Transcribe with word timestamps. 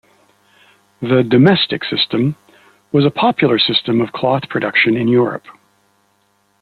The 0.99 1.21
"domestic 1.21 1.83
system" 1.83 2.35
was 2.91 3.05
a 3.05 3.11
popular 3.11 3.59
system 3.59 4.01
of 4.01 4.11
cloth 4.11 4.49
production 4.49 4.97
in 4.97 5.07
Europe. 5.07 5.45